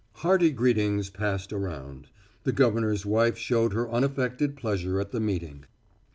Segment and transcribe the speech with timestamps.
[0.13, 2.07] Hearty greetings passed around.
[2.43, 5.65] The governor's wife showed her unaffected pleasure at the meeting.